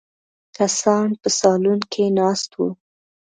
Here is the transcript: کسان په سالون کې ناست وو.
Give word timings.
کسان 0.57 1.07
په 1.21 1.29
سالون 1.39 1.79
کې 1.91 2.03
ناست 2.19 2.49
وو. 2.57 2.69